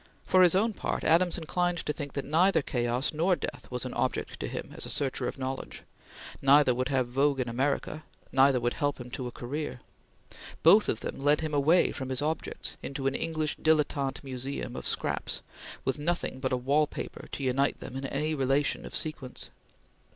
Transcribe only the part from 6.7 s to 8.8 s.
would have vogue in America neither would